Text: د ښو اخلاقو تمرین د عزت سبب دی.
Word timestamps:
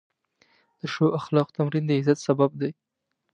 د 0.79 0.81
ښو 0.93 1.05
اخلاقو 1.19 1.55
تمرین 1.57 1.83
د 1.87 1.91
عزت 1.99 2.17
سبب 2.27 2.51
دی. 2.61 2.71